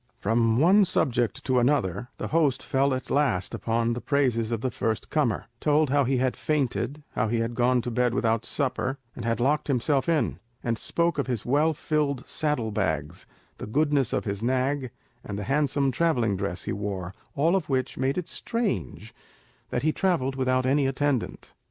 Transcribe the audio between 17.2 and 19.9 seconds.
all which made it strange that